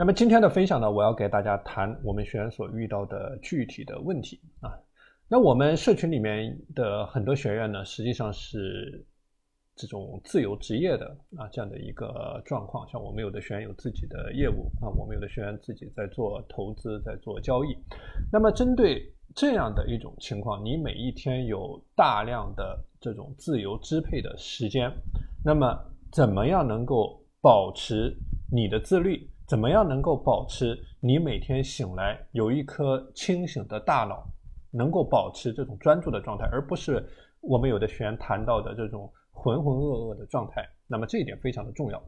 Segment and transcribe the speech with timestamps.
[0.00, 4.72] 那么今天的分享呢，我要给大家谈我们学员所遇到的具体的问题啊。
[5.28, 9.06] 那我们社群里面的很多学员呢，实际上是
[9.76, 12.88] 这种自由职业的啊这样的一个状况。
[12.88, 17.76] 像我们有的学员有自己的业务啊，我们有的学员自己在做投资，在做交易。
[18.32, 19.02] 那么针对
[19.34, 24.90] 这样的一种情况，你每一天有大量的这种自由支配的时间，
[25.44, 25.78] 那么
[26.10, 28.16] 怎么样能够保持
[28.50, 29.28] 你的自律？
[29.50, 34.24] 怎么样能够保持你每天醒来有一颗清醒的大脑，
[34.70, 37.04] 能够保持这种专注的状态，而不是
[37.40, 40.64] 我们有的学员谈到的这种浑浑噩噩的状态。
[40.86, 42.00] 那么这一点非常的重要。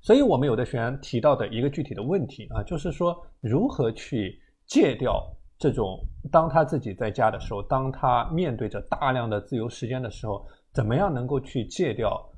[0.00, 5.20] 所以我们有的学员提到的一个具体的问题啊，就是说如何去戒掉
[5.58, 5.98] 这种
[6.30, 12.29] 当他自己在家的时候，当他面对着大量的自由时间的时候，怎么样能够去戒掉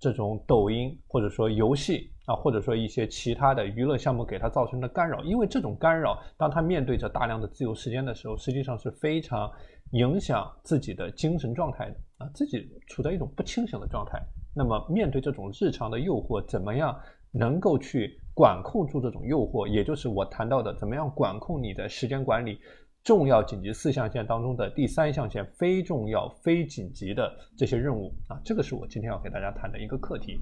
[0.00, 2.10] 这种抖音或者说游戏。
[2.26, 9.50] 啊，或者说一些其他的娱乐项目给他造成的干扰，因为这种干扰，当他面对着大量的自由时间的时候，实际上是非常
[9.92, 14.22] 影响自己的精神状态的啊，自己处在一种不清醒的状态。
[14.54, 16.96] 那么面对这种日常的诱惑，怎么样
[17.32, 19.66] 能够去管控住这种诱惑？
[19.66, 22.60] 也就是我谈到的，怎么样管控你的时间管理？
[23.02, 30.38] 重要紧急四象限当中的第三象限，非重要非紧急的这些任务啊，这个是我今天要给大家谈的一个课题。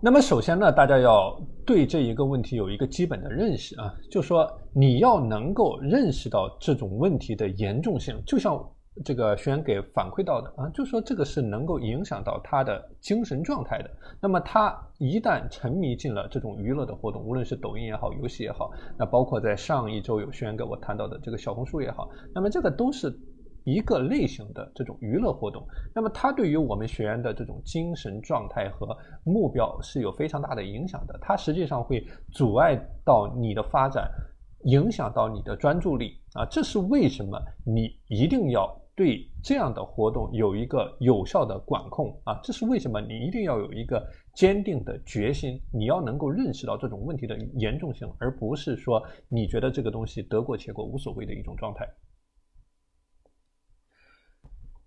[0.00, 8.64] 那么首先呢，大家要对这一个问题有一个基本的认识啊，就说你要能够认识到这种问题的严重性，就像
[9.04, 13.90] 这个学员给反馈到的啊，就说这个是能够影响到他的精神状态的。
[14.20, 23.16] 那么他一旦沉迷进了这种娱乐的活动，无论是抖音也好，游戏也好，那包括在上一周有学员跟我谈到的这个小红书也好，那么这个都是。
[23.64, 25.62] 一个类型的这种娱乐活动，
[25.94, 31.18] 那么它对于我们学员的这种精神状态和目标是有非常大的影响的。
[31.20, 34.10] 它实际上会阻碍到你的发展，
[34.64, 36.46] 影响到你的专注力啊。
[36.46, 42.40] 这是为什么你一定要对这样的活动有一个有效的管控啊？
[42.42, 44.04] 这是为什么你一定要有一个
[44.34, 45.62] 坚定的决心？
[45.72, 51.88] 你要能够认识到这种问题的严重性，而不是说你觉得这个东西得过且过无所谓的一种状态。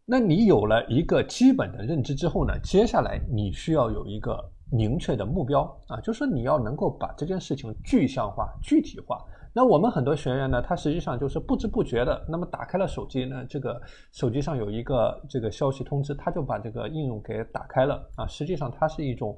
[0.03, 2.59] 那你有了一个基本的认知之后呢？
[2.61, 4.37] 接下来你需要有一个
[4.69, 9.25] 明确的目标啊，就是说你要能够把这件事情具象化、具体化。
[9.53, 13.81] 那我们很多学员呢，他实际上就是不知不觉的，那么打开了手机呢，这个
[14.11, 18.25] 手机上有一个这个消息通知，他就把这个应用给打开了啊。
[18.27, 19.37] 实际上它是一种。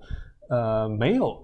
[0.49, 1.41] 呃，没有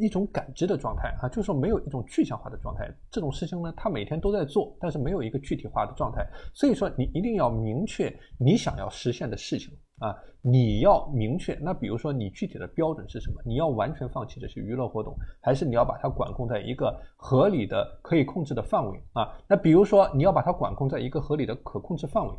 [0.00, 2.88] 一种感知的状态啊，就是说没有一种具象化的状态。
[3.10, 6.24] 这种事情呢，他每天都在做，但是没有一个具体化的状态。
[6.54, 11.58] 所以说，你一定要明确你想要实现的事情啊，你要明确。
[11.60, 13.40] 那比如说，你具体的标准是什么？
[13.44, 19.36] 你要完全放弃这些娱乐活动，还是你要把它管控在一个合理的、可以控制的范围啊？
[19.48, 22.34] 那比如说，你要把它管控在一个合理的、可控制范围。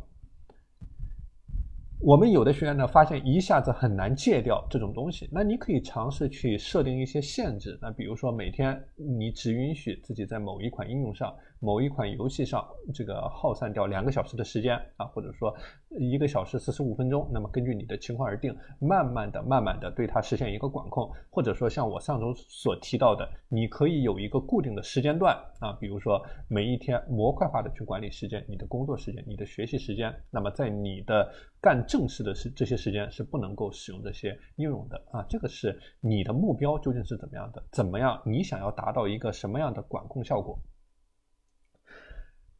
[2.02, 11.34] 我们有的学员呢，发现一下子很难戒掉这种东西，那你可以尝试去设定一些限制，那比如说每天你只允许自己在某一款应用上。
[11.60, 15.54] 某一款游戏上，这个耗散掉两个小时的时间啊，或者说
[15.90, 37.62] 一个小时四十五分钟，那么根据你的情况而定，慢慢的、慢慢的对它实现一个管控，或者说像我上周所提到的，你可以有一个固定的时间段啊，比如说每一天模块化的去管理时间，你的工作时间、你的学习时间，那么在你的干正事的时这些时间是不能够使用这些应用的啊，这个是你的目标究竟是怎么样的？
[37.70, 38.18] 怎么样？
[38.24, 40.58] 你想要达到一个什么样的管控效果？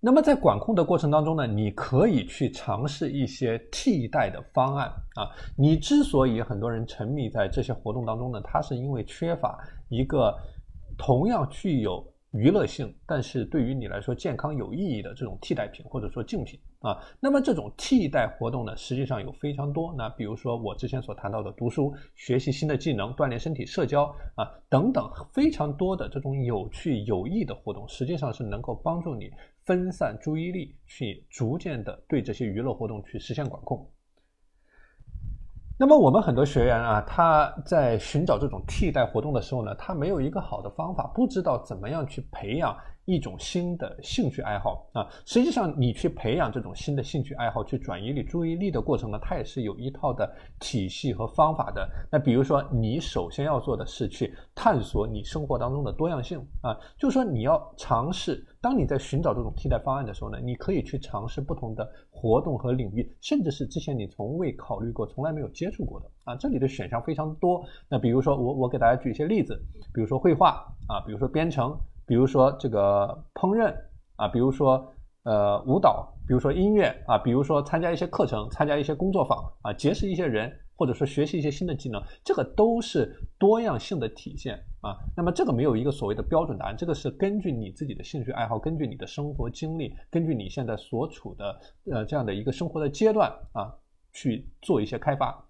[0.02, 5.28] 那么在管控的过程当中呢，你可以去尝试一些替代的方案啊。
[5.58, 9.58] 你之所以很多人沉迷在这些活动当中呢，它是因为缺乏
[9.90, 10.34] 一个
[10.96, 16.96] 同样具有娱乐性，但是对于你来说健康有意义的这种替代品或者说竞品啊。
[17.20, 19.94] 那么这种替代活动呢，实际上有非常多。
[19.98, 24.04] 那比如说我之前所谈到的读书、学习新的技能、锻炼身体、社交
[24.34, 29.30] 啊等等非常多的这种有趣有益的活动，实际上是能够帮助你。
[29.70, 33.88] 分散注意力，去逐渐的对这些娱乐活动去实现管控。
[35.78, 45.06] 那么我们很多学员啊，他在寻找这种替代活动的时候呢，他没有一个好的方法，不知道怎么样去培养一种新的兴趣爱好啊。
[45.26, 51.88] 实际上，你去培养这种新的兴趣爱好，去转移你注意力的过程呢，它也是有一套的体系和方法的。
[52.10, 58.46] 那比如说，你首先要做的是去探索你生活当中的多样性啊，就是说你要尝试。
[58.62, 66.36] 当你在寻找这种替代方案的时候呢，你可以去尝试不同的活动和领域，甚至是之前你从未考虑过、从来没有接触过的啊。
[66.36, 67.64] 这里的选项非常多。
[67.88, 69.58] 那比如说，我我给大家举一些例子，
[69.94, 71.74] 比如说绘画啊，比如说编程，
[72.10, 73.72] 比如说这个烹饪
[74.16, 74.92] 啊，比如说
[75.22, 80.52] 呃舞蹈，比如说音乐啊，比如说参加一些课程、参加一些工作坊啊，结识一些人。
[80.80, 84.96] 或者说学习一些新的技能，这个都是多样性的体现啊。
[85.14, 91.60] 那么这个没有一个所谓的标准答案，这个是根据你自己的兴趣爱好，根据你的生活经历，根据你现在所处的
[91.92, 93.76] 呃这样的一个生活的阶段啊
[94.14, 95.46] 去做一些开发。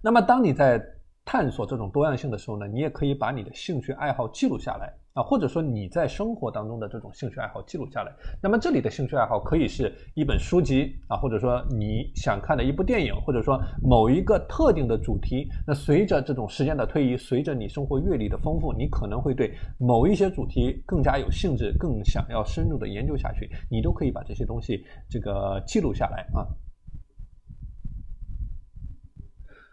[0.00, 0.80] 那么当你在
[1.24, 4.92] 探索这种多样性的时候呢，你也可以把你的兴趣爱好记录下来。
[5.12, 15.48] 啊，或者说你在生活当中的这种兴趣爱好记录下来，那么这里的兴趣爱好可以是一本书籍啊，或者说你想看的一部电影，或者说某一个特定的主题。
[15.66, 26.46] 那随着这种时间的推移，随着你生活阅历的丰富，你可能会对某一些主题更加有兴致，更想要深入的研究下去，你都可以把这些东西这个记录下来啊。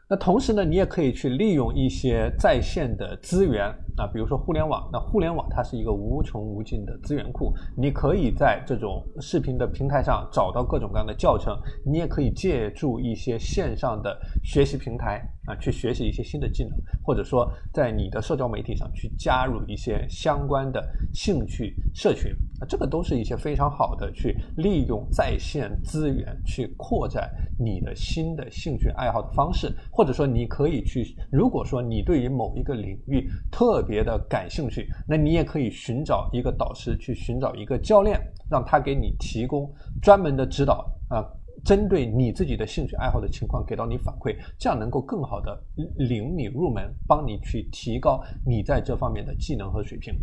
[0.09, 3.65] 那同时呢，你也可以去利用一些在线的资源
[3.97, 4.89] 啊，比如说互联网。
[4.89, 11.53] 那互联网它是一个无穷无尽的资源库，你可以在这种视频的平台上找到各种各样的教程，
[11.85, 16.71] 你也可以借助一些线上的学习平台啊，去学习一些新的技能，
[17.03, 20.81] 或者说在你的社交媒体上去加入一些相关的
[21.13, 29.73] 兴趣社群啊，这个都是一些非常好的去利用在线资源去扩展你的新的兴趣爱好的方式。
[29.91, 38.19] 或者说，你可以去，如果说你对于某一个领域特别的感兴趣，那你也可以寻找一个导师，去寻找一个教练，
[38.49, 39.71] 让他给你提供
[40.01, 41.23] 专门的指导啊，
[41.63, 45.61] 针对你自己的兴趣爱好的情况给到你反馈，这样能够更好的
[45.97, 50.13] 领你入门，帮你去提高你在这方面的技能和水平。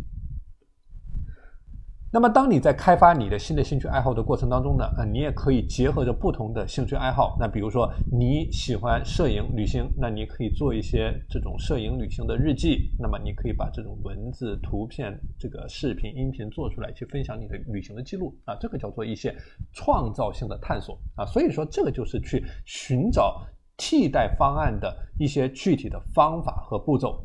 [2.15, 7.35] 那么，当你在开发你的新的兴趣爱好的过程当中呢，啊，你也可以结合着不同的兴趣爱好。
[7.37, 12.89] 那比如说你喜欢摄影、旅行，那你可以做一些这种摄影、旅行的日记。
[12.97, 18.55] 那么，你可以把这种文字、图片、这个视频、音频做出来，去分享你的旅行的记录啊。
[18.61, 19.35] 这个叫做一些
[19.73, 21.25] 创造性的探索啊。
[21.25, 23.45] 所以说，这个就是去寻找
[23.75, 27.21] 替代方案的一些具体的方法和步骤。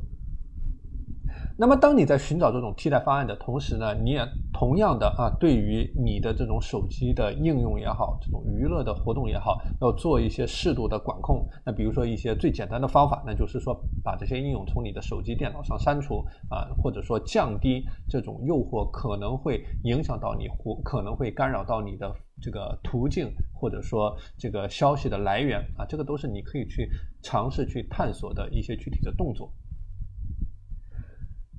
[1.61, 11.47] 那么，当你在寻找这种替代方案的同时呢，你也同样的啊，对于你的这种手机的应用也好，这种娱乐的活动也好，要做一些适度的管控。
[11.63, 22.11] 那比如说一些最简单的方法，那就是说把这些应用从你的手机、电脑上删除啊，或者说降低这种诱惑可能会影响到你或可能会干扰到你的
[22.41, 26.89] 这个途径，或者说这个消息的来源啊，这个都是你可以去
[27.21, 29.53] 尝试去探索的一些具体的动作。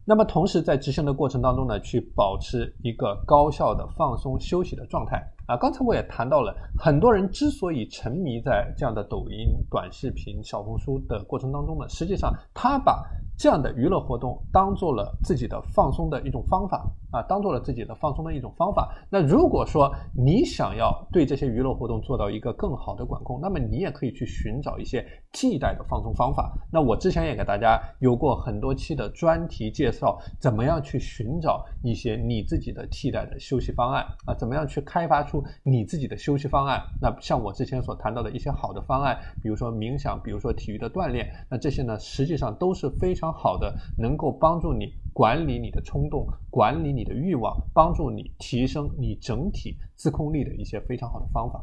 [0.03, 5.23] 那么，同时在执行的过程当中呢，去保持一个高效的放松休息的状态。
[5.51, 5.57] 啊。
[5.57, 13.03] 刚才我也谈到了，很多人之所以沉迷在这样的抖音、短视频、小红书的过程当中呢，实际上他把
[13.37, 16.89] 这样的娱乐活动当做了自己的放松的一种方法。
[17.11, 18.89] 啊，当做了自己的放松的一种方法。
[19.09, 26.57] 那如果说你想要对这些娱乐活动做到一个更好的管控，那么你也可以去寻找一些替代的放松方法。
[26.71, 34.33] 那我之前也给大家有过很多期的专题介绍，怎么样去寻找一些你自己的替代的休息方案啊？
[34.33, 36.81] 怎么样去开发出你自己的休息方案？
[37.01, 44.93] 那像我之前所谈到的一些好的方案，比如说冥想，比如说体育的锻炼，那这些呢，实际上都是非常好的，能够帮助你。
[45.13, 51.61] 管理你的冲动，管理你的欲望，帮助你提升你整体自控力的一些非常好的方法。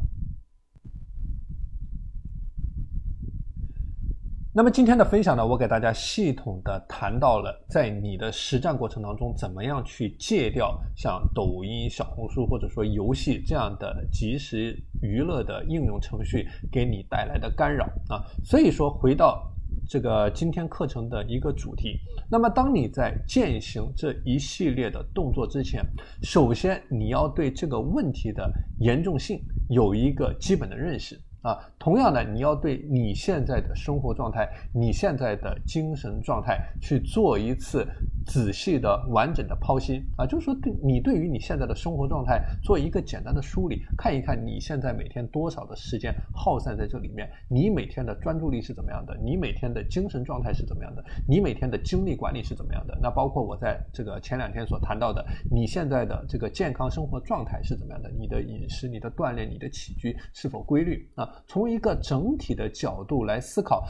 [4.59, 18.27] 那么今天的分享呢，我给大家系统的谈到了在你的实战过程当中，怎么样去戒掉像抖音、小红书或者说游戏这样的即时娱乐的应用程序给你带来的干扰啊。
[18.45, 19.49] 所以说，回到。
[19.91, 21.99] 这个今天课程的一个主题。
[22.31, 25.83] 那么，当你在践行这一系列的动作之前，
[26.23, 28.51] 首先你要对这个问题的
[28.81, 31.59] 严重性有一个基本的认识啊。
[31.79, 37.87] 同样的，你要对你现在的生活状态、你现在的精神状态去做一次
[38.29, 52.99] 仔细的、完整的剖析啊，就是说对你对于你现在的生活状态做一个简单的梳理，看一看你现在每天多少的时间耗散在这里面，你每天的专注力是怎么样的，你每天的精神状态是怎么样的，你每天的精力管理是怎么样的？
[53.01, 58.11] 那包括我在这个前两天所谈到的，你现在的这个健康生活状态是怎么样的？
[58.11, 61.27] 你的饮食、你的锻炼、你的起居是否规律啊？
[61.47, 63.89] 从一个整体的角度来思考。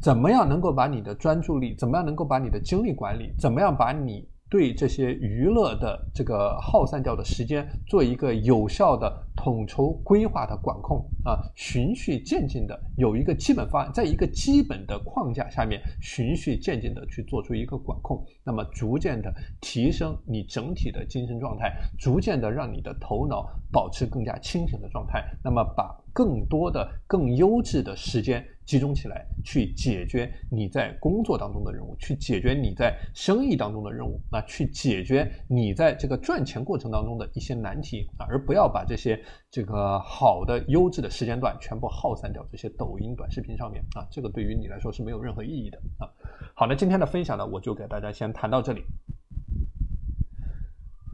[0.00, 28.46] 怎么样能够把你的专注力，怎么样能够把你的精力管理，怎么样把你对这些娱乐的这个耗散掉的时间做一个有效的统筹规划的管控啊，循序渐进的有一个基本方案，在一个基本的框架下面，循序渐进的去做出一个管控，那么逐渐的提升你整体的精神状态，逐渐的让你的头脑保持更加清醒的状态，那么把更多的更优质的时间。
[28.66, 39.18] 集中起来去解决你在工作当中的任务，去解决你在生意当中的任务，那去解决你在这个赚钱过程当中的一些难题啊，而不要把这些
[39.50, 46.10] 这个好的优质的时间段全部耗散掉这些抖音短视频上面啊，这个对于你来说是没有任何意义的啊。
[46.54, 48.82] 好，那今天的分享呢，我就给大家先谈到这里。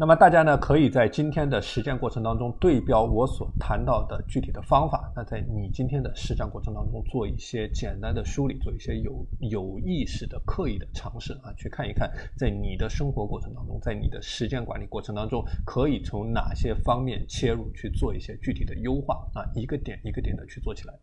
[0.03, 5.13] 那么大家呢，可以在今天的实践过程当中对标我所谈到的具体的方法。
[5.15, 20.95] 那在你今天的实战过程当中，做一些简单的梳理，做一些有有意识的、刻意的尝试啊，去看一看，在你的生活过程当中，在你的时间管理过程当中，可以从哪些方面切入去做一些具体的优化啊，一个点一个点的去做起来。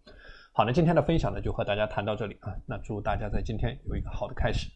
[0.51, 2.53] 好，那今天的分享呢，就和大家谈到这里啊。
[2.65, 4.69] 那祝大家在今天有一个好的开始。